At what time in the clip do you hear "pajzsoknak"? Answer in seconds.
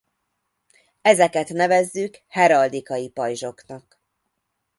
3.09-4.01